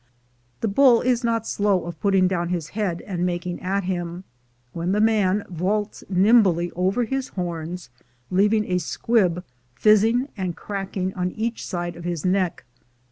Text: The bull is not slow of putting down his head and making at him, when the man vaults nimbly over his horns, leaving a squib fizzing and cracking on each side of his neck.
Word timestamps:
The 0.61 0.67
bull 0.67 1.01
is 1.01 1.23
not 1.23 1.45
slow 1.45 1.83
of 1.83 1.99
putting 1.99 2.27
down 2.27 2.49
his 2.49 2.69
head 2.69 3.01
and 3.01 3.23
making 3.23 3.61
at 3.61 3.83
him, 3.83 4.23
when 4.73 4.93
the 4.93 4.99
man 4.99 5.43
vaults 5.47 6.03
nimbly 6.09 6.71
over 6.71 7.03
his 7.03 7.27
horns, 7.27 7.91
leaving 8.31 8.65
a 8.65 8.79
squib 8.79 9.43
fizzing 9.75 10.29
and 10.35 10.55
cracking 10.57 11.13
on 11.13 11.29
each 11.33 11.63
side 11.63 11.95
of 11.95 12.03
his 12.03 12.25
neck. 12.25 12.65